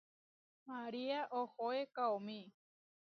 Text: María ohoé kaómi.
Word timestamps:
María 0.69 1.19
ohoé 1.41 1.81
kaómi. 1.95 2.39